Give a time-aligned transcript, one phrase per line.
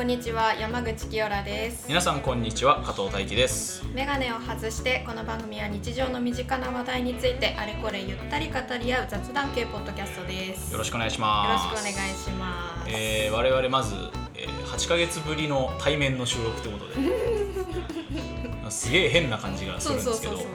[0.00, 1.84] こんにちは山口清良です。
[1.86, 3.84] 皆さんこんにちは加藤大輝です。
[3.92, 10.72] メガネを外してこの番組は日常の身近な話題についてあれこれゆったり語り合う雑談系ポッドキャストです。
[10.72, 13.94] よろしくお願いしよろますしくお願いします、えー、我々まず、
[14.34, 16.94] えー、8ヶ月ぶりの対面の収録ということ
[18.64, 18.70] で。
[18.72, 20.32] すげえ変な感じがするんですけど。
[20.34, 20.46] 若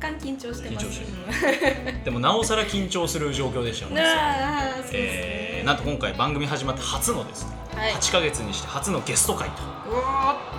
[0.00, 0.86] 干緊張してます。
[0.86, 9.62] 緊張してでもなおさら緊張する状況でしたよね、ああそうですね、えー、なんと今回番組始まって初のですね、はい8ヶ月にして初のゲスト会と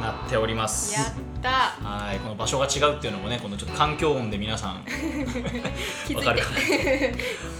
[0.02, 0.94] なっております。
[0.94, 1.06] やっ
[1.42, 1.50] た。
[1.50, 2.20] はい。
[2.20, 4.86] この場所が違うっていうのもねこのちょっと環境音で皆さん
[6.16, 6.48] わかるか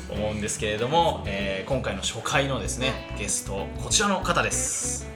[0.08, 5.08] と思うんですけれども、えー今回の初回のですねゲストこちらの方です。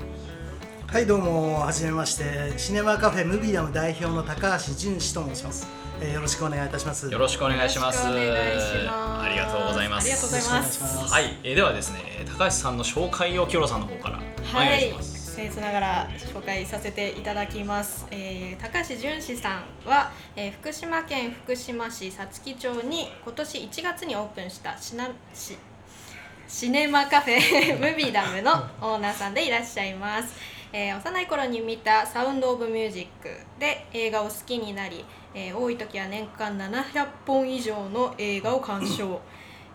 [0.88, 2.54] はいどうもはじめまして。
[2.58, 5.68] シネマカフェムビダム代表の高橋純志と申します、
[6.02, 7.10] えーよろしくお願いいたします。
[7.10, 8.06] よろしくお願いします。
[8.06, 8.12] あ
[9.28, 10.06] りがとうございます。
[10.06, 11.14] ありがとうございます。
[11.14, 14.20] はい、えーではですね高橋さんの紹介をキョロさんの方から
[14.52, 14.82] お願い。
[14.82, 25.58] します、僭越ながら紹介させていただきます、えー高橋純志さんは、えー福島県福島市さつき町に今年1月にオープンしたシナシ
[26.48, 30.36] シネマカフェ ムビダムのオーナーさんでいらっしゃいます、
[30.72, 39.20] えー幼い頃に見た「サウンド・オブ・ミュージック」で映画を好きになり、えー多い時は年間700本以上の映画を鑑賞。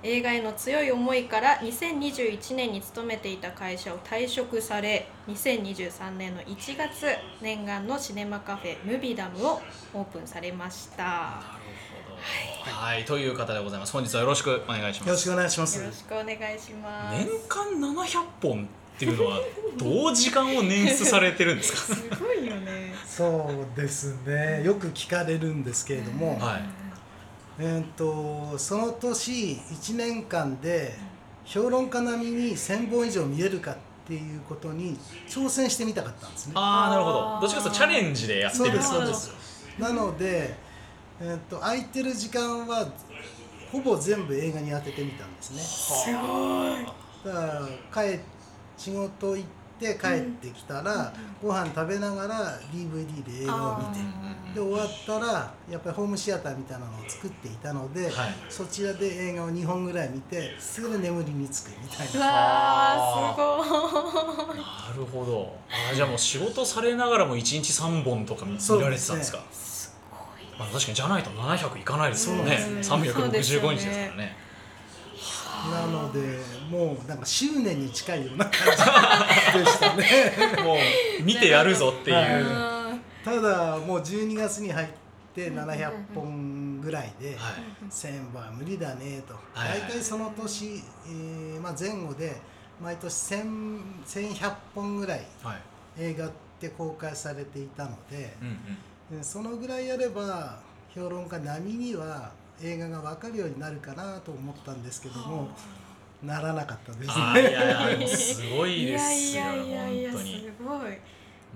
[0.04, 7.06] 映画への強い思いから2021年に勤めていた会社を退職され2023年の1月
[7.42, 9.60] 念願のシネマカフェムビダムを
[9.94, 11.02] オープンされました。
[11.02, 11.70] なる
[12.04, 12.76] ほど。
[12.76, 13.92] はい、という方でございます。
[13.92, 15.08] 本日はよろしくお願いします。
[15.08, 15.80] よろしくお願いします。
[15.80, 17.18] よろしくお願いします。
[17.18, 19.40] 年間700本っていうのは
[19.76, 21.94] どう時間を捻出されてるんですか？
[21.96, 22.94] すごいよね。
[23.04, 24.62] そうですね。
[24.64, 26.62] よく聞かれるんですけれども、はい
[27.60, 29.32] えー、とその年
[29.70, 30.94] 1年間で
[31.44, 33.76] 評論家並みに1000本以上見えるかっ
[34.06, 34.96] ていうことに
[35.28, 36.52] 挑戦してみたかったんですね。
[36.56, 37.40] ああなるほど。
[37.40, 38.80] どっちかというとチャレンジでやってる。
[38.80, 39.32] そうです
[39.78, 40.54] なので、
[41.20, 42.88] えー、と空いてる時間は
[43.70, 45.60] ほぼ全部映画に当ててみたんですね。
[45.60, 46.86] すごい。
[47.24, 48.20] だから帰
[48.76, 51.12] 仕事行って帰ってきたら、
[51.42, 54.00] ご飯食べながら DVD で映画を見て。
[54.54, 58.12] で終わったらやっぱりホームシアターみたいなのを作っていたので、はい。
[58.48, 62.26] そちらで映画を2本ぐらい見てそれで眠りにつくみたいうな。
[62.26, 64.56] わーすごい。
[64.56, 64.62] な
[64.96, 65.54] るほど。
[65.70, 69.42] あーじゃあもう仕事されながらも1日3本とか見そうられてたんですか？
[69.52, 72.52] すごいまあ、確かにじゃないと700いかないですもんね。
[72.52, 73.00] ねそう
[73.30, 74.36] ですよ365ね日ですからね。
[75.72, 76.20] なので
[76.70, 78.60] もうなんか執念に近いような感じ
[81.34, 82.78] 見てやるぞっていう、はいあ
[83.24, 84.88] ただもう12月に入っ
[85.34, 87.90] て700本ぐらいで、はい。
[87.90, 92.36] 1000本は無理だねと、はい大体その年、えーまあ、前後で
[92.82, 95.56] 毎年1000 1100本ぐらいはい
[96.00, 96.30] 映画っ
[96.60, 98.58] て公開されていたのでうん
[99.12, 99.18] うん。
[99.18, 100.60] でそのぐらいやれば
[100.94, 102.30] 評論家並みには
[102.62, 105.48] 映画が分かるようになるかなと思ったんですけども
[106.22, 107.52] ならなかったですあーいね。
[107.52, 110.50] やいやすごいいですよやいやいやいやす本当に。
[110.82, 110.98] ごい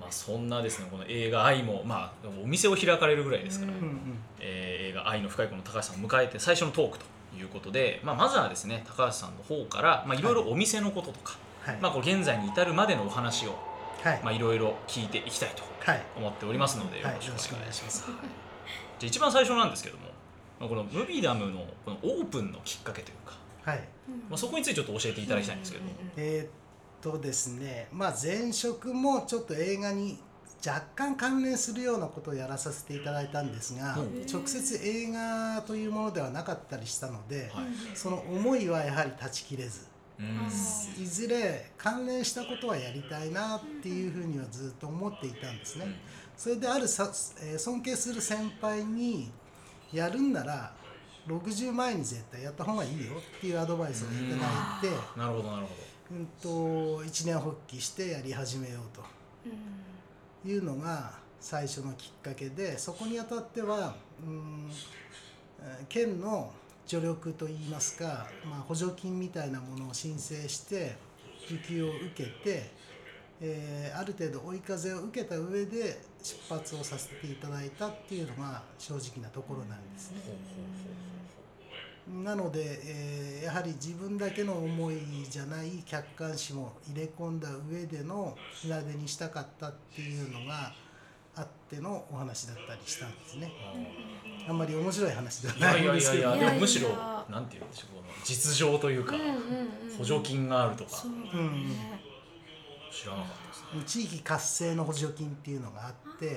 [0.00, 3.84] まあそんなですねこの映画愛もまあお店を開かれるぐらいですから、うんうん。
[3.84, 3.98] うん
[4.41, 7.04] えー映画愛の深いこの高橋さんを迎えて最初のトークと
[7.38, 11.78] いうことで、まあ、まずはですね高橋さんの方からまあいろいろお店のこととか、はい。
[11.81, 13.56] まあ、こう現在に至るまでのお話を
[14.02, 14.20] はい。
[14.22, 16.02] まあいろいろ聞いていきたいとはい。
[16.16, 17.16] 思っておりますのでよはい。
[17.16, 17.91] ろしくおお願いしま。
[17.91, 17.98] す。
[18.00, 18.06] す。
[18.06, 18.14] じゃ
[19.02, 20.04] あ一番最初なんですけども、
[20.60, 23.34] まあ、このムビダムのこのオープンのきっかけというか、
[23.70, 23.81] はい。
[24.28, 26.48] まあ、そこについてちょっと教えていただきたいんですけども、えーっ
[27.02, 30.18] とですねまあ前職もちょっと映画に
[30.64, 34.24] 若干関連するようなことをやらさせていただいたんですが、うん。
[34.32, 37.64] 直接映画というものではなかったりしたので、はい。
[37.94, 39.88] その思いはやはり断ち切れず
[40.20, 40.46] うん。
[41.02, 45.87] いずれ関連したことはやりたいなっていうふうにはずっと思っていたんですね。
[46.37, 47.10] それであるさ、
[47.43, 49.32] えー尊敬する先輩に
[49.93, 50.72] やるんなら
[51.26, 54.46] 60前に絶対やった方がいいよっていうアドバイスをいただ
[54.78, 55.75] いて、なるほどなるほ
[56.12, 64.70] うん、と一年発起してやり始めようというのが最初のきっかけでそこにあたっては、うん、
[65.88, 66.53] 県の
[66.87, 70.97] 助力といいますか、まあ、補助金みたいなものを申請して
[71.47, 72.70] 受給を受けて、
[73.41, 80.19] えーある程度追い風を受けた上で出発をさせていただいたっていうのが正直なところなんですね。
[82.08, 90.72] なので、えーやはり自分だけの思いじゃない客観視も入れ込んだ上での船出にしたかったっていうのが
[91.34, 93.52] あってのお話だったりしたんですね。
[94.49, 96.40] あんまり面白い話ではいやないいんやいやいやですけどね。
[96.40, 96.88] でもむしろ
[97.28, 99.14] なんていうんでしょうこの実情というか、
[99.99, 100.90] 補助金があるとか。
[100.90, 102.00] そうだうんね。
[102.93, 103.49] 知らなかった
[103.81, 104.04] ですね。
[104.06, 106.37] 地域活性の補助金っていうのがあって、はい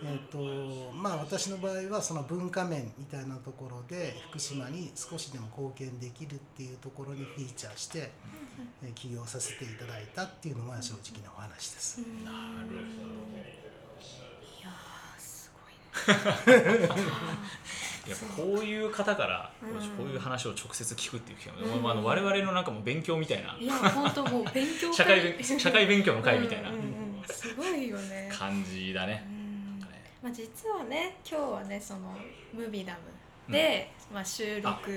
[0.00, 8.10] えーとまあ、私の場合はその文化面みたいなところで福島に少しでも貢献できるっていうところにフィーチャーして、
[8.82, 11.98] えー起業させていただいたっていうのが正直なお話です。
[12.24, 12.30] な
[12.68, 15.74] るいやーすごい
[18.08, 19.70] やっぱこういう方からうん。
[19.96, 23.56] こういう話を直接聞くっていう機会も、まあ、あの我々のなんかもう勉強みたいな。
[23.58, 24.94] いや本当もう勉強会。
[24.94, 26.70] 社会勉社会勉強の会みたいな。
[26.70, 26.88] うんうんうん。
[27.26, 28.30] すごいよね。
[28.32, 29.26] 感じだね。
[29.32, 29.34] う。
[29.34, 29.37] ん
[30.28, 32.00] まあ、実はね今日はねその
[32.52, 32.98] ムビダム
[33.50, 34.90] で、まあ、収録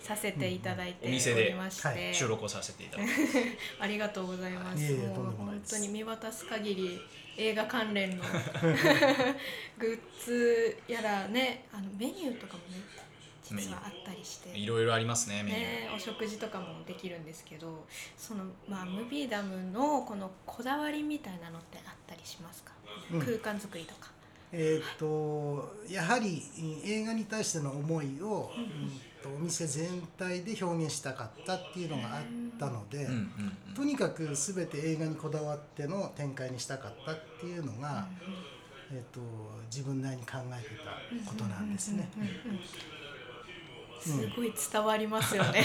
[0.00, 1.42] させていただいてお店で。
[1.42, 2.14] おりまして、はい。
[2.14, 3.12] 収録をさせていただいて。
[3.80, 4.92] ありがとうございます。
[4.92, 7.00] いもう本当に見渡す限り
[7.36, 8.22] 映画関連の
[9.76, 12.80] グッズやらねあのメニューとかもね
[13.42, 14.56] 実はあったりして。
[14.56, 17.84] いろいろありますねメニュー、ね、お食事とかもできるんですけど
[18.16, 22.72] その、まあ、ムビーダムのこのこだわりみたいなのってあったりしますか、
[23.12, 23.20] うん。
[23.20, 24.19] 空間作りとか。
[24.52, 28.90] えー、とやはりうん映画に対しての思いを、うん。
[29.22, 29.86] とお店全
[30.18, 32.22] 体で表現したかったっていうのがあっ
[32.58, 33.74] たので、うんうんうん。
[33.74, 38.08] とにかく全て映画にこだわっての展開にしたかったっていうのが、
[38.92, 39.20] えー、と
[39.66, 40.70] 自分なりに考えて
[41.24, 42.08] たことなんですね。
[44.00, 45.62] すごい伝わりますよね。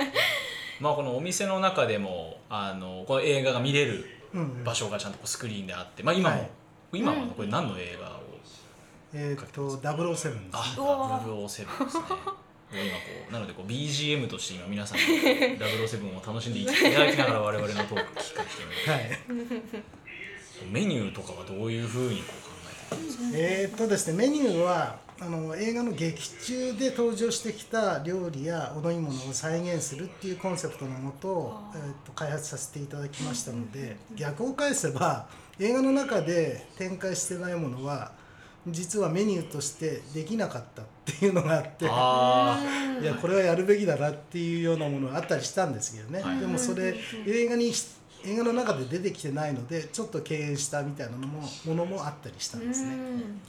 [0.80, 6.50] まあこのお店の中でもあのこの映画が見れるうん場所がちゃんとこうスクリーンであって、まあ、今も、はい。
[6.92, 8.15] 今はこれ何の映画を
[9.18, 10.34] えっ、と007ですね。
[10.52, 11.66] あうわ007ですね。
[11.66, 16.78] もう今こうなのでこう BGM として今皆さんに007を楽しんでいただ
[17.12, 19.10] きながら我々のトークを聞かせてもらはい。
[20.68, 22.50] うメニューとかはどういうふうにこう考
[22.92, 23.24] えてるんですか？
[23.34, 35.26] えーっとですねメニューはあの映画の劇中で登場してきた料理やお飲み物を再現するっていうコンセプトのもと,、えーっと開発させていただきましたので逆を返せば
[35.58, 38.10] 映画の中で展開してないものは
[38.68, 42.60] 実はメニューとしてできなかったっていうのがあってあ
[43.00, 46.40] いやこれはやるべきだなっていうようなものがあったりしたんですけどね、はい。
[46.40, 46.96] でもそれ
[47.26, 47.72] 映画に
[48.24, 52.92] 映画の中で出てきてないのでちょっと敬遠したみたいなのもものもあったりしたんですね。
[52.92, 53.40] うん。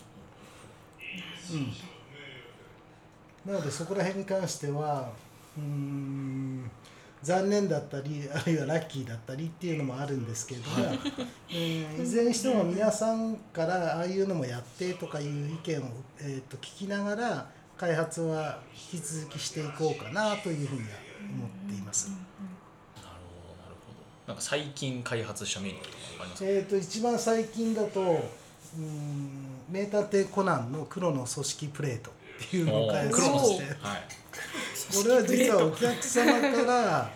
[1.50, 5.10] うん、なのでそこら辺に関しては
[5.58, 6.70] うーん
[7.24, 15.86] 残念だったりあるいはラッキーだったりっていうのもあるんですけれども、うんいずれにしても皆さんからああいうのもやってとかいう意見を、
[16.22, 18.60] えー、と聞きながら開発は
[18.94, 20.88] 引き続きしていこうかなというふうには
[21.34, 22.10] 思っています。
[22.10, 22.20] なる
[23.34, 24.00] ほどなるほど。
[24.28, 26.50] なんか最近開発したメニューとかありますか？
[26.50, 29.30] えー、と一番最近だとうーん
[29.70, 33.64] 名探偵コナンの黒の組織プレートっていうのを開発して。
[33.82, 34.08] はい
[34.94, 37.12] これは実はお客様から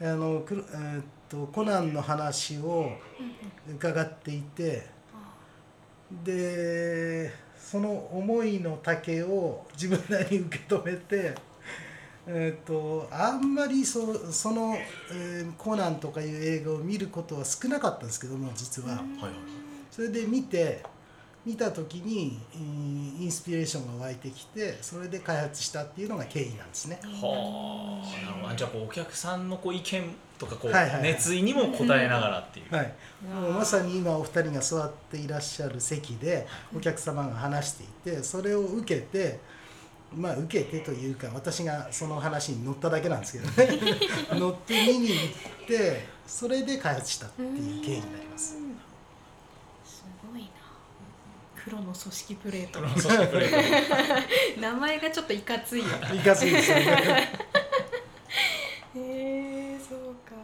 [0.00, 2.92] あのくる、えーっとコナンの話を
[3.68, 4.86] 伺っていて
[6.24, 11.34] でその思いの丈を自分なりに受け止めて、
[12.26, 14.76] えーっとあんまりそその、
[15.10, 18.88] えーコナンとかいう映画を見ることは少なかったんですけども実は。
[18.90, 19.32] はいはい。
[19.90, 20.82] それで見て
[21.44, 26.98] 見た時にえーインスピレーションが湧いてきてそれで開発したっていうのが経緯なんですね。
[27.02, 28.02] は
[28.50, 28.54] あ。
[28.56, 30.04] じゃあこうお客さんのこう意見
[30.38, 31.02] とかこう、はいはいはい。
[31.02, 32.92] 熱意にも応えながらっていう、はい、
[33.32, 36.46] もうまさに今お二人が座っていらっしゃる席で
[36.76, 39.38] お客様が話していてそれを受けて
[40.14, 43.80] まあ受けてというか私がその話に乗っただけなんですけどね。
[44.38, 45.14] 乗って見に行
[45.64, 48.56] ってそれで開発したっていう経緯になります。
[49.84, 50.48] すごいな
[51.64, 52.80] 黒の組織プレート。
[53.00, 54.60] そしてプレート。
[54.60, 55.86] 名前がちょっといかついよ。
[56.14, 56.82] いかついですよね。
[58.96, 60.34] へえそうか。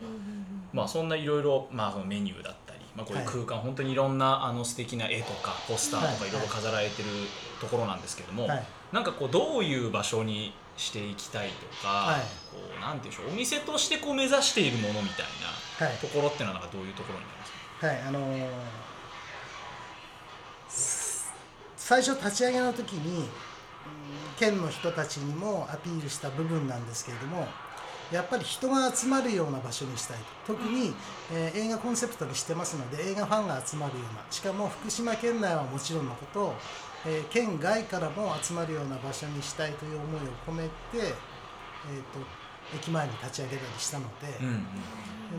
[0.00, 0.68] うんうんうん。
[0.72, 6.16] まあそんないろいろまあそのメニューだったり、まあ、こういう空間、本当にいろんなあの素敵な絵とかポスターとはい。
[6.16, 7.08] かいろいろ飾られてる
[7.60, 8.64] ところなんですけども、はい。
[8.92, 12.20] なんかこうどういう場所にしていきたいとか、はい。
[12.50, 15.26] こうなんていうんでしょうお店としてこう目指しているものみたい
[15.78, 15.96] なはい。
[15.98, 17.86] ところっていうのはなんかどういうところになりますか？
[17.86, 18.91] はい、あのーす
[21.84, 23.28] 最初立ち上げの時に、うん
[24.38, 27.46] 県の人たちにもアピールした部分なんですけれども
[28.10, 30.94] やっぱり人が集まるような場所にしたいと特に、
[31.32, 36.54] えー映画コンセプトにしてますので映画ファンが集まるようなしかも福島県内はもちろんのこと、
[37.06, 42.18] えー県外からも集まるような場所にしたいという思いを込めて、えー、と
[42.74, 44.38] 駅前に立ち上げたりしたので。
[44.40, 44.64] うんうん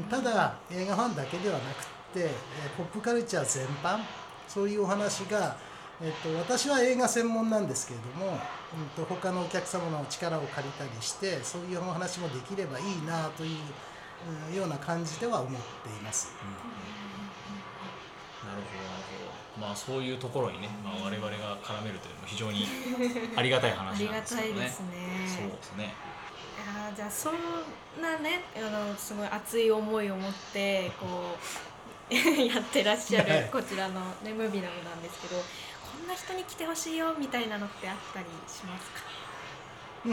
[0.10, 2.30] ただ映画ファンだけではなくって、えー
[2.78, 4.00] ポップカルチャー全般
[4.48, 5.56] そういうお話が、
[6.02, 8.40] えっと私は映画専門なんですけれども、
[8.78, 13.56] うん、と他のお客様の力を借りたりしてそういうお話もできればいいなとい
[14.54, 16.34] うような感じでは思っています。
[18.44, 19.68] なるほどなるほど。
[19.68, 22.68] まあそういうところにね、まあ、我々が絡めるというのも非常に
[23.38, 24.54] ありがたい話なんですけどね。
[24.54, 24.88] ありがたいですね。
[25.28, 25.94] そうですね。
[26.68, 27.34] あじゃあそん
[28.02, 31.36] なねあのすごい熱い思いを持ってこ
[32.10, 35.44] う やってらっしゃるこちらの、ね、ムービナムなんですけどこ
[36.04, 39.02] んな人に来てほしいよみたいなのってあったりしますか？
[40.06, 40.12] うん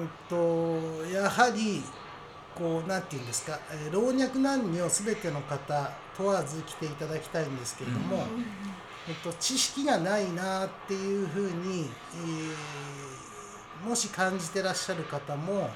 [0.00, 1.82] うんとやはり
[2.54, 8.22] こうなんて言うんですか、えー、老若男女すべての方問わず来ていただきたいんですけれども、うん、
[9.08, 15.70] えっと、知識がないなっていうふうに、えー、もし感じてらっしゃる方も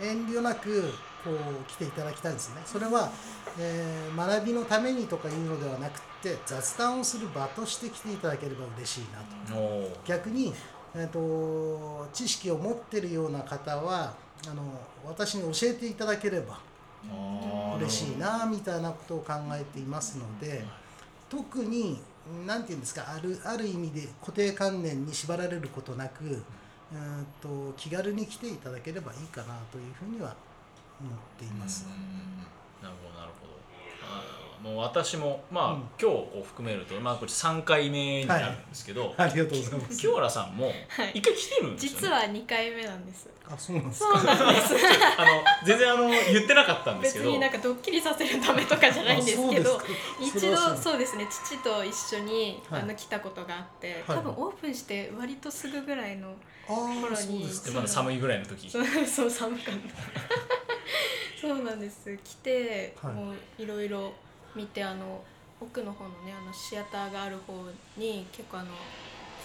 [0.00, 0.92] 遠慮なく
[1.24, 2.62] こう来ていただきたいんですね。
[2.64, 3.10] それは、
[3.58, 10.00] えー、学びのためにとかいうのではなくて雑談をする場として来ていただければ嬉しいなと。
[10.04, 10.52] 逆に、
[10.94, 14.14] えーと、知識を持ってるような方は
[14.48, 14.62] あの
[15.04, 16.60] 私に教えていただければ
[17.78, 20.64] 嬉しいなみたいなことを考えていますので
[21.28, 22.00] 特に
[22.46, 30.34] 何て言うんですかあるある意味で固定観念に縛られることなく、うんと気軽に来ていただければいいかなというふうには
[31.00, 31.86] 思っています。
[32.82, 34.70] なるほどなるほど。
[34.70, 39.98] もう私もまあ、うん、今日を含めると、まあ、これ3回目になるんですけど、はい、ありがとうございます。
[39.98, 43.28] 清原さんも1回来てるんですよ、ね、実は2回目なんです。
[43.48, 44.00] あそうなんです。
[44.00, 44.74] かそうなんです。
[45.18, 47.24] あの全然あの言ってなかったんですけど。
[47.24, 49.80] 別になんかドッキリさせるためとかじゃないんですけど
[50.20, 56.34] 一度そうですね父と一緒に、はい、あの来たことがあって、多分オープンして割とすぐぐらいの
[56.66, 56.92] 頃
[57.28, 58.70] にまだ寒いぐらいの時。
[58.70, 60.59] そうそう寒かった
[61.40, 62.18] そうなんです。
[62.22, 64.12] 来て、はい、もういろいろ
[64.54, 65.22] 見てあの
[65.60, 67.54] 奥の方のねあのシアターがある方
[67.96, 68.68] に結構あの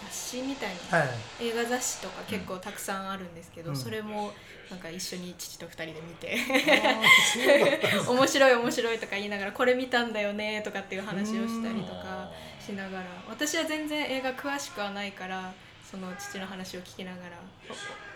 [0.04, 4.32] 雑誌みたいな、はい、映画雑誌とか結構たくさんあるんですけど、うん、それも
[4.70, 6.38] なんか一緒に父と2人で見て
[8.08, 15.54] 面白い面白いとか言いながらこれ見たんだよねとかっていう話をしたりとかしながら私は全然映画詳しくはないから
[15.90, 17.38] その父の話を聞きながら、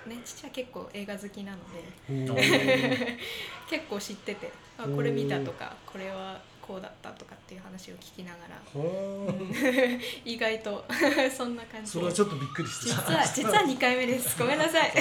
[0.10, 3.18] ね、父は結構映画好きなので。
[3.70, 8.60] 結構知っててあこれ見たとかこれはこうだったとかっていう話を聞きながら。
[10.26, 10.86] 意外と
[11.36, 11.92] そんな感じ。
[11.92, 14.38] それはちょっとびっくりして実は実は2回目です。
[14.38, 14.94] ごめんなさい。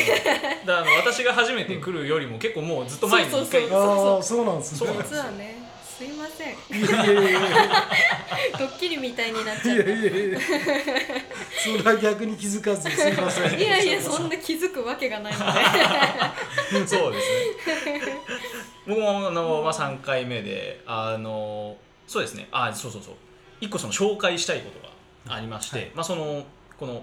[0.66, 4.90] だから私が初めて来るよりも結構もうずっと前に1回そうそうなんですね。
[5.02, 5.67] 実はね
[5.98, 6.54] すいません。
[6.78, 7.40] いやいやいや
[8.56, 9.90] ドッキリみたいになっちゃった。
[9.90, 10.38] いやいやいや。
[10.40, 13.58] それは逆に気づかずすいません。
[13.58, 15.38] いやいやそんな気づくわけがないの
[16.80, 16.86] で。
[16.86, 18.02] そうですね。
[18.86, 21.76] 僕もあの、まあ、3回目であの
[22.06, 22.46] そうですね。
[22.52, 23.14] あそうそうそう。
[23.60, 24.78] 一個その紹介したいこと
[25.28, 26.44] がありまして、はい、まあその
[26.78, 27.02] この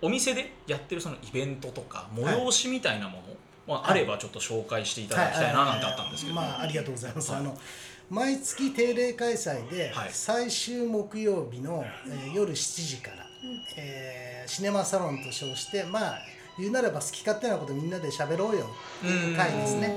[0.00, 3.36] お店でやってるそのイベントとか催しみたいなもの、はい、
[3.66, 7.58] まあ、あればちょっと紹介していただきたいななんてあったんですけど、まあありがとうございます、あの
[8.08, 13.26] 毎月定例開催で最終木曜日の、えー、夜7時から、
[13.76, 16.18] えー、シネマサロンと称してまあ
[16.58, 18.66] 言うなれば好き勝手なことみんなで喋ろうよ
[19.00, 19.94] っていう回ですね。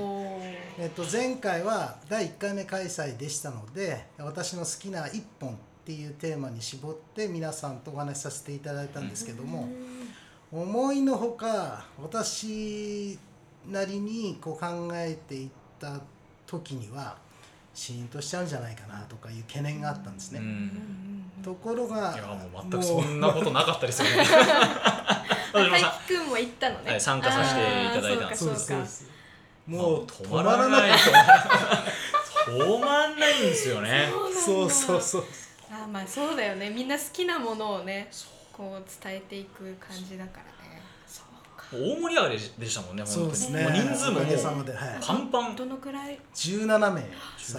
[0.78, 9.68] えっと、前回は第1回目開催でしたので私の好きな1本っていうテーマに絞って皆さんとお話しさせていただいたんですけども
[10.50, 13.18] 思いのほか私
[13.68, 16.00] なりにこう考えていった
[16.46, 17.18] 時には
[17.80, 20.42] シーンとしちゃうんじゃないかなとかいう懸念があったんですね。
[21.42, 24.16] ところがいやもう全くそんなことなかったですよね。
[25.54, 30.90] 大輝くんも行ったのね、はい、参加させていただいたんですそうそうもう止まらない。
[32.48, 34.10] 止まんないんですよね。
[34.44, 35.24] そうそうそう
[35.72, 36.68] あまあそうだよね。
[36.68, 38.10] みんな好きなものをね
[38.52, 40.59] こう伝えていく感じだから
[41.72, 43.66] 大盛り上がりでしたもんねそうですね。
[43.72, 44.24] 人数ももう
[45.00, 47.02] パンパンどのくらい？17名。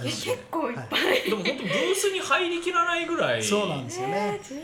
[0.03, 3.43] 結構いっぱい、はい、でも本当ブースに入りきらないぐらい。
[3.43, 4.57] そうなんですよね、えー、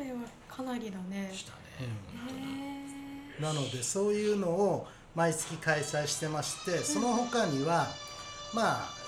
[0.00, 1.30] 17名はかなりだね。
[1.32, 1.58] したね、
[3.38, 7.86] えー、なのでそういうのを毎月開催してましてその他には、
[8.52, 9.02] うん、まあ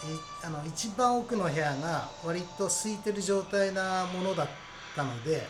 [0.45, 4.49] あの一番奥の部屋が割と空いてる状態なものだっ
[4.95, 5.43] たので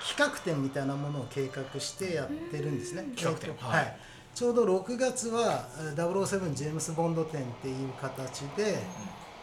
[0.00, 3.04] 企画展みたいなものを計画してやってるんですね。
[3.14, 3.96] 企画展、はい、
[4.34, 8.78] ちょうど6月は007ジェームス・ボンド展っていう形で、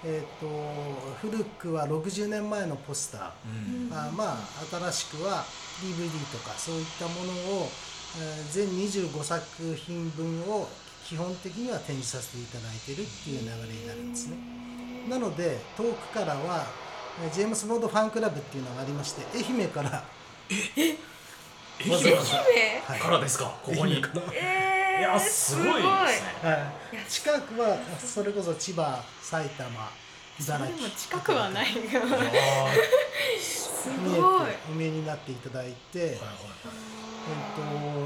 [0.04, 4.38] えーと、古くは60年前のポスター、うん、あまあ
[4.70, 5.46] 新しくは
[5.82, 7.68] DVD とかそういったものを、
[8.20, 10.68] えー、全25作品分を
[11.06, 14.38] 基本的には展示させていただいてるっていう流れになるんですね。
[15.10, 16.66] なので遠くからは
[17.34, 20.04] ジェームス・ボンドファンクラブっていうのがありまして愛媛から
[20.50, 20.98] ええ
[21.80, 23.46] 愛媛からですか？
[23.64, 24.02] ここに。
[24.34, 25.88] ええいやすごいですね。
[26.42, 26.96] はい。
[26.96, 29.70] いや近くはそれこそ千葉埼玉
[30.40, 30.78] 茨城。
[30.78, 31.68] でも近くはない
[33.40, 34.48] すごい。
[34.72, 36.20] お見えになっていただいて、ーはいはい。
[37.30, 37.34] え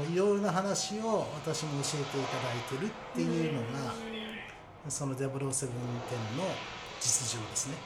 [0.04, 3.94] っといろいろな話を私も教えていただいてるっていうのが
[4.88, 6.58] その007店の
[7.00, 7.76] 実情ですね。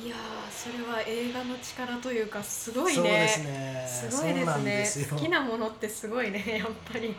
[0.00, 0.18] いやー
[0.50, 3.86] それは映画の力というかすごいねそうですね。
[3.88, 7.16] すごいですねですよ好きなものってすごいね やっぱり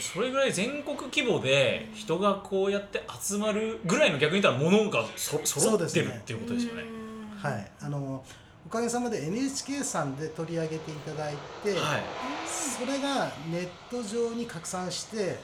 [0.00, 6.82] それぐらい全国規模で人がこうやって集まるぐらいの逆に言ったら物がそ揃ってるっていうことですよね。
[6.82, 7.02] うん
[7.42, 7.70] はい。
[7.80, 8.24] あの
[8.64, 12.02] おかげさまで NHK さんで取り上げていただいて、はい。
[12.46, 15.40] それがネット上に拡散して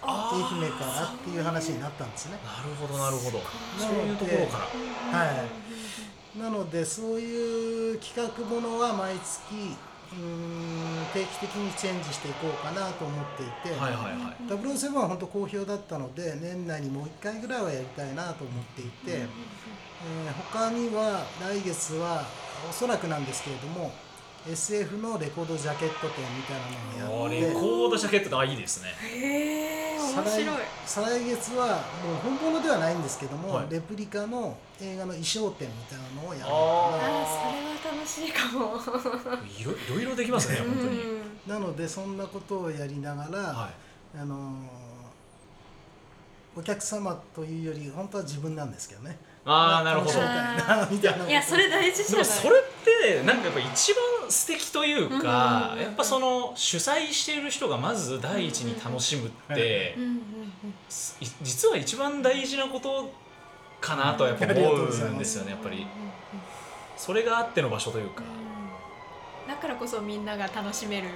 [0.00, 2.38] あ愛媛からっていう話になったんですね。
[2.44, 3.38] なるほどなるほど。
[3.38, 3.44] な
[3.80, 4.68] そういうところか
[5.12, 5.18] ら。
[5.18, 5.59] はい
[6.38, 9.76] なのでそういう企画ものは毎月
[10.12, 14.44] うーん定期的にチェンジしていこうかなと思っていて、はいはいはい。
[14.48, 19.28] 007は本当好評だったので年内にもう1回ぐらいはやりたいなと思っていて、えー
[20.50, 22.24] 他には来月は
[22.66, 23.92] おそらくなんですけれども
[24.48, 28.88] SF のレコードジャケット展みたいなのをやってレコードジャケットあいいですね。
[29.02, 30.56] へえ面再来白い。
[30.86, 33.66] 再来月はもう本物ではないんですけども、はい。
[33.70, 38.76] レプリカの映画の衣装展みたいなのをやるああーそれは楽しいかも。
[39.46, 41.00] いろいろいろできますね本当に。
[41.02, 44.18] うんなのでそんなことをやりながら、はい。
[44.20, 44.38] あのー
[46.56, 49.16] お客様というより本当は自分なんですけどね。
[49.44, 50.12] ああなるほど。
[50.90, 52.24] みたいないやそれ大事じゃない？
[52.24, 52.62] でもそれっ
[53.22, 59.96] てなんかやっぱ一番素敵というかうんやっぱその主催している人がまず第一に楽しむって
[61.42, 63.10] 実は一番大事なこと
[63.80, 65.86] かなとはやっぱ思とうんですよねやっぱり。
[66.96, 69.48] それがあっての場所というか、うん。
[69.48, 71.10] だからこそみんなが楽しめるう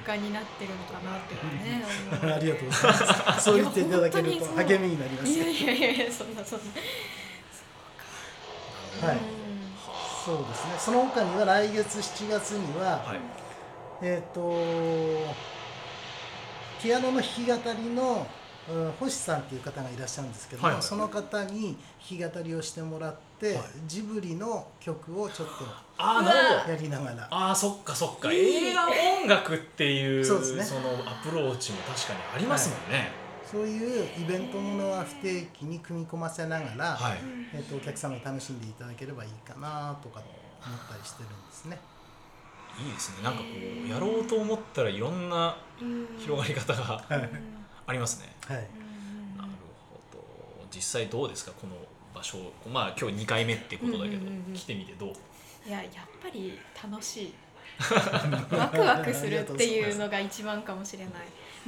[0.00, 1.84] 空間になってるのかなってね
[2.34, 2.92] ありがとうござい
[3.26, 3.44] ます。
[3.44, 5.30] そう言っていただけると励みになります。
[5.30, 6.60] ういやいやいやそんなそん
[9.02, 9.06] な。
[9.08, 9.16] はい。
[9.16, 9.47] うん
[10.28, 10.74] そうですね。
[10.78, 13.20] その他には来月7月には、はい。
[14.02, 14.52] えっ、と
[16.82, 18.26] ピアノの弾き語りの
[18.70, 20.82] うん星さんっていう方がいらっしゃるんですけども、はいはい。
[20.82, 21.78] その方に
[22.10, 23.64] 弾き語りをしてもらって、はい。
[23.86, 25.48] ジブリの曲をちょっ
[25.96, 26.60] ああなるほど。
[26.64, 27.28] とやりながら。
[27.30, 28.30] ああそっかそっか。
[28.30, 28.86] いい映画
[29.22, 30.62] 音楽っていうそうですね。
[30.62, 37.18] そのアプローチも確かにありますもんねそういうイベントものは不定期に組み込ませながら、はい、
[37.54, 41.78] えっとお客様に楽しんでいただければいいかなとか思ったりしてるんですね。
[42.78, 43.24] いいですね。
[43.24, 47.30] なんかこうやろうと思ったらいろんなうん広がり方がはい。
[47.86, 48.32] ありますね。
[48.46, 48.56] はい。
[48.56, 48.62] な
[49.44, 49.48] る
[49.90, 50.66] ほど。
[50.70, 51.52] 実際どうですか？
[51.52, 51.74] この
[52.14, 52.38] 場所。
[52.70, 54.54] まあ今日2回目ってことだけど、うんうん。
[54.54, 55.08] 来てみてどう？
[55.66, 55.88] いややっ
[56.22, 57.34] ぱり楽しい。
[58.50, 61.12] ワクワクするっていうのが一番かもしれない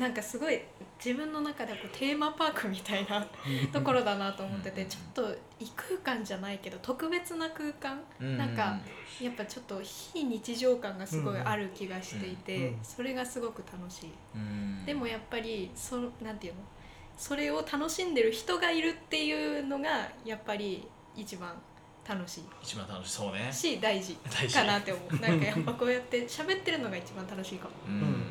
[0.01, 0.59] なんかすごい
[1.05, 3.27] 自分の中ではこうテーマパークみたいな
[3.71, 8.01] ところだなと思っててちょっと異空間じゃないけど特別な空間。
[8.19, 8.79] なんか
[9.21, 12.37] やっぱちょっと非日常感がすごいある気がしていうん。
[12.37, 12.79] てうん。
[12.83, 14.11] それがすごく楽しい。
[14.35, 14.87] うん。
[14.87, 16.61] でもやっぱりそなんていうの？
[17.19, 21.53] それを楽しんでる人がいるっていうのがやっぱり一番
[22.09, 22.45] 楽しい。
[22.63, 23.51] 一番楽しそうね。
[23.53, 24.15] し 大事。
[24.15, 25.17] かなって思う。
[25.17, 27.75] なんかやっぱこうやって喋ってるのが一番楽しいかも。
[27.87, 28.25] うん、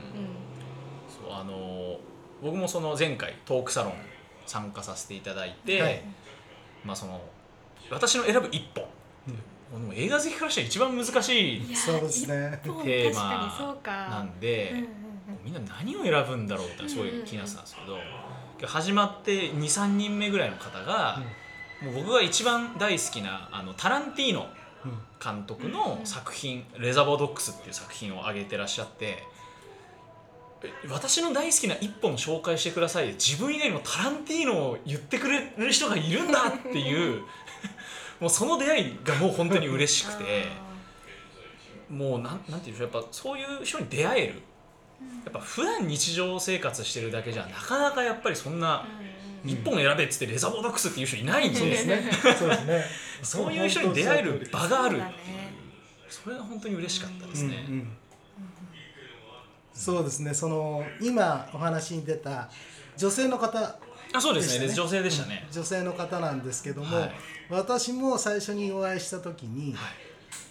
[1.29, 1.97] あのー
[2.41, 3.93] 僕もその前回トークサロン
[4.45, 6.01] 参加させていただいて、はい。
[6.85, 7.21] まあその
[7.91, 8.85] 私の選ぶ一本、
[9.81, 12.59] もう映画好きからしたら一番難しいそうですね。
[12.63, 13.51] テーマ
[13.85, 14.87] なんで、うんうん
[15.43, 17.81] みんな何を選ぶんだろうってすごい気になってたんですけ
[18.65, 21.21] ど、始まって23人目ぐらいの方が、
[21.83, 24.47] もう僕が一番大好きなあのタランティーノ
[24.85, 29.23] うんうん監督の作品「レザボードックス」っていう作品を挙げてらっしゃってえ
[30.89, 33.07] 私の大好きな一本紹介してください。
[33.13, 37.21] 自分以外にもタランティーノを言ってくれる人がいるんだっていう。
[38.19, 40.47] もうその出会いがもう本当に嬉しくて。
[41.89, 42.93] もうなんなんていうんでしょう。
[42.93, 44.33] やっぱそういう人に出会える。
[45.23, 48.85] やっぱ普段日常生活してるだけじゃなかなかやっぱりそんな
[49.43, 49.49] うん。
[49.49, 51.57] 一本選べっつってレザボードックスっていう人いないんで。
[51.61, 52.11] そうですね。
[52.37, 52.85] そうですね。
[53.23, 55.13] そういう人に出会える場があるっていう。
[56.09, 57.65] それが本当に嬉しかったですね。
[57.69, 57.97] うんうん
[59.79, 60.33] そうですね。
[60.33, 62.49] その今お話に出た
[62.97, 63.79] 女性の方
[64.11, 64.67] あそうですね。
[64.73, 65.47] 女性でしたね。
[65.51, 67.11] 女性の方なんですけども、はい。
[67.49, 69.91] 私も最初にお会いした時に、はい。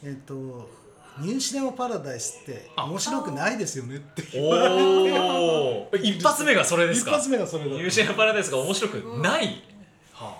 [0.04, 0.68] えっ、と
[1.18, 2.84] 「ニューシネマ・パラダイスってあ。
[2.84, 7.10] 面白くないですよね」っておお 一発目がそれですか？
[7.10, 9.62] 一発目がそれだニューシネマパラダイスが面白くない、
[10.12, 10.38] は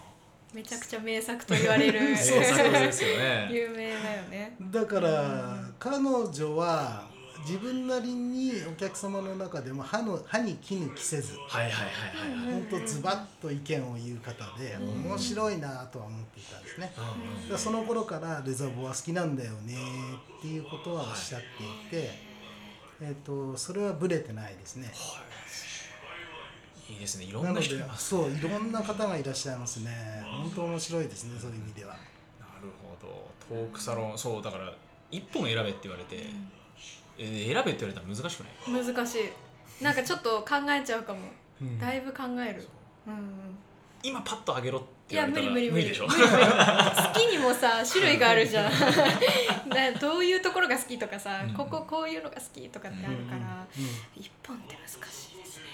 [0.54, 3.48] めちゃくちゃ名作と言われるあ、名作ですよね。
[3.52, 4.56] 有名だよね。
[4.60, 7.07] だから彼女は、
[7.46, 12.46] 自分なりにお客様の中でも歯の歯に衣着せずはいはいはいはい。
[12.46, 16.92] はい本当ズバッと意見を言う方で面白いなとは思っていたんですね。
[16.96, 17.08] だか
[17.50, 19.76] らその頃からレザボは好きなんだよね
[20.38, 21.40] っていうことはおっしゃっ
[21.90, 22.10] ていて、
[23.00, 24.92] えっとそれはブレてないですね。
[26.90, 26.96] い。
[26.96, 27.24] いですね。
[27.24, 27.74] いろなんのな人。
[27.74, 30.22] いでますそういろんな方がいらっしゃいますね。
[30.24, 31.92] 本当面白いですねそういう意味では。
[31.92, 33.28] なるほど。
[33.48, 34.72] トークサロンそうだから
[35.10, 36.16] 一本選べって言われて、
[37.18, 38.40] えー選べって言われたら難しく
[38.72, 38.84] ない？
[38.84, 39.84] 難しい。
[39.84, 41.20] なんかちょっと考えちゃうかも、
[41.60, 41.78] うん。
[41.78, 42.66] だいぶ考える。
[43.06, 43.10] う。
[43.10, 43.58] んうん。
[44.02, 45.88] 今パッとあげろっていや言われたら無理無理無理。
[45.88, 46.06] でしょ？
[46.06, 48.70] 無理無理好きにもさ種類があるじゃん。
[49.68, 51.54] だどういうところが好きとかさ、うん。
[51.54, 53.66] こここういうのが好きとかってあるから、
[54.16, 55.64] 一本って難しいですね。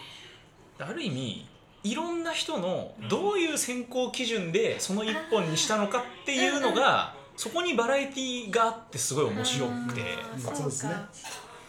[0.79, 1.47] ある意味
[1.83, 10.03] いろんな人のどういう選考基準でその一本にしたのかっていうのがそこにバラエティーがあってすごい面白くて。
[10.39, 10.93] そうですね。
[10.93, 11.09] か。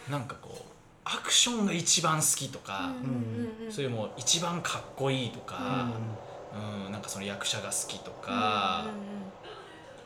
[0.10, 0.64] なんかこう
[1.06, 5.88] アクションが一番好きとか、うんうんうんそういうもう一番かっこいいとか、
[6.54, 8.86] うんなんかその役者が好きとか、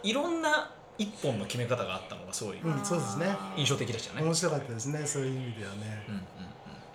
[0.01, 3.27] いろんな一本の決め方があったのがすごいうんそうですね。
[3.57, 4.23] 印象的でしたね。
[4.23, 6.05] 面白かったですねそういう意味ではね。
[6.07, 6.21] うんうん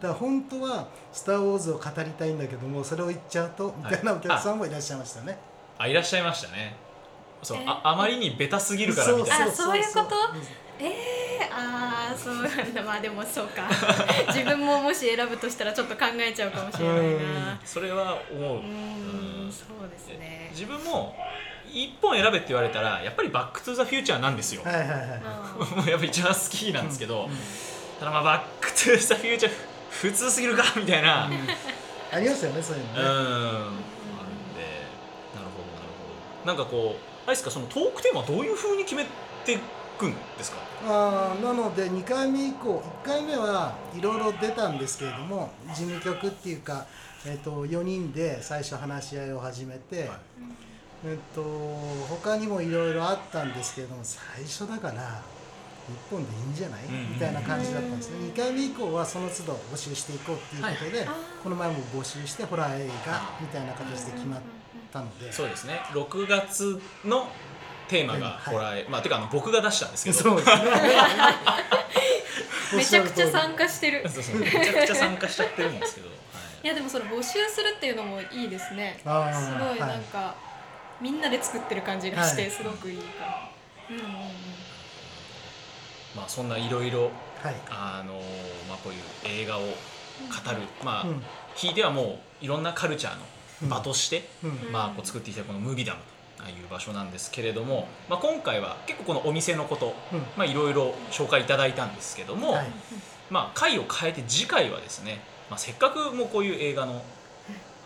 [0.00, 5.38] だから本当は「スター・ウォーズ」を語りたいんだけどもそれを言っちゃうとみたいなお客さんもいらっしゃいましたね。
[5.78, 6.76] あいらっしゃいましたね。
[7.44, 7.70] そう、えー。
[7.70, 9.46] ああまりにベタすぎるからみたいな。
[9.46, 10.00] あそういうこと？
[10.00, 10.42] うん
[10.76, 10.90] えー、
[11.52, 12.82] ああそうなんだ。
[12.82, 13.68] まあでもそうか。
[14.34, 17.60] 自分ももし選ぶとしたらちょっと考えちゃうかもしれないな。
[17.64, 18.58] それは思う。
[18.58, 19.52] うんん。
[19.52, 20.48] そうですね。
[20.50, 21.14] 自分も
[21.72, 24.62] 一本選べって言われたらやっぱり「バック・トゥ・ザ・フューチャー」なんですよ。
[24.64, 24.98] はいはいはい。
[25.24, 27.28] あ もうやっぱ一番好きなんですけど、
[28.00, 29.52] ただまあ「バック・トゥ・ザ・フューチャー」
[29.90, 30.64] 普通すぎるか？
[30.76, 31.30] みたいな。
[32.12, 33.02] ありますよねそういううん、のね。
[33.02, 34.60] あるんで
[35.34, 36.46] なるほどなるほど。
[36.46, 37.50] なんかこうあれですか？
[37.50, 39.04] そのトークテーマはどういうふうに決め
[39.44, 39.58] てい
[39.98, 40.58] くんですか？
[40.86, 46.86] あーなので2回目以降1回目はいろいろ出たんですけれども事務局っていうか、
[47.26, 50.08] えっと4人で最初話し合いを始めて、はい。
[51.06, 51.42] えっと
[52.08, 55.22] 他にもいろいろあったんですけれども最初だから
[56.10, 57.10] 1本でいいんじゃない、うん。
[57.10, 58.16] みたいな感じだったんですね。
[58.32, 61.08] 2回目以降はその都度募集していこうっていうことで、はい。
[61.42, 64.40] この前も募集してホラー映画みたいな形で決まっ
[64.94, 65.80] たので、そうですね。
[65.92, 67.28] 6月の
[67.88, 68.54] テーマがはい。
[68.54, 70.16] ホラー、まあてかあの僕が出したんですけど。
[70.16, 70.64] そうですね。
[72.78, 74.02] めちゃくちゃ参加してる。
[74.08, 74.36] そうそう。
[74.36, 76.16] めちゃくちゃ参加しちゃってるんですけど、はい。
[76.64, 78.98] いやでもその募集するっていうのもいいですね。
[78.98, 79.12] すご
[79.74, 80.34] いなんか、
[81.00, 82.50] みんなで作ってる感じがしてはい。
[82.50, 83.48] すごくいいから、
[83.90, 84.10] うんうんうん。
[86.14, 87.10] まあそんないろいろ
[87.42, 88.14] はい、あの
[88.66, 89.76] まあこういう映画を語る。
[90.82, 91.22] まあ、うん。
[91.54, 93.26] ひいてはもういろんなカルチャーの
[93.68, 94.72] 場として、うん。
[94.72, 96.00] まあ、こう作ってきたこのムービーダム
[96.36, 100.18] という場所なんですけれども、まあ、今回は結構このお店のこと、うん。
[100.36, 102.66] まあ、いろいろ紹介いただいたんですけども、はい。
[103.30, 107.02] まあ、回を変えて次回はですね、まあ、せっかくもうこういう映画の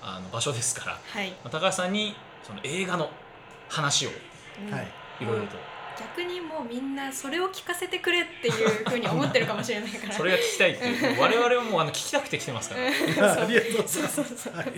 [0.01, 2.15] あの場所ですから、まはい、あ高橋さんに
[2.45, 3.11] その映画の
[3.69, 4.13] 話をい。
[5.21, 5.57] いろいろと、
[5.99, 10.13] 逆にもうみんなそれを聞かせてくれっていうふうに思ってるかもしれないから。
[10.15, 11.19] それが聞きたいっていう。
[11.21, 12.87] 我々はもうあの聞きたくて来てますから。
[12.87, 14.15] ありがとうございます。
[14.15, 14.55] そうそうそう。
[14.55, 14.73] はい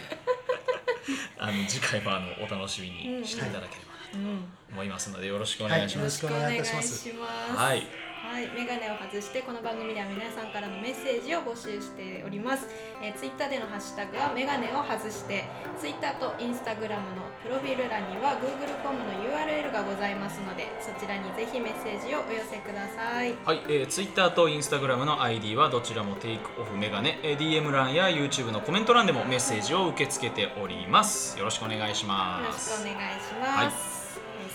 [1.39, 3.81] あの次回もあのお楽しみにしていただけれ
[4.15, 6.25] ばなうんと思いますのでよろしくお願いします。
[6.25, 7.09] よろしくお願いします。
[7.57, 12.65] はいはい、メガネを外してこの番組では皆さんからのメッセージを募集しております、
[13.03, 23.35] えー、ツイッターでのハッシュタグはメガネを外してツイッターとインスタグラムのプロフィール欄には Google フォームの URL がございますのでそちらにぜひメッセージをお寄せください。
[23.45, 31.37] はい、えー、Twitter と Instagram の ID はどちらもテイクオフメガネ、えー DM 欄や YouTube のコメント欄でもメッセージを受け付けております。
[31.37, 33.90] よろしくお願いしよろしますくお願いします、えー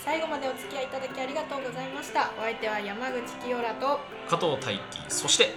[0.06, 2.30] 最後までお付き合いいただきありがとうございました。
[2.38, 3.98] お相手は山口清良と
[4.30, 5.56] 加藤大輝そして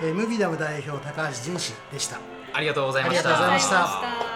[0.00, 2.20] えームビダム代表高橋純氏でした。
[2.52, 3.30] ありがとうございました。
[3.30, 4.29] ありがとうございました